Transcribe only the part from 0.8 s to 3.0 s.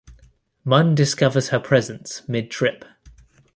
discovers her presence mid-trip.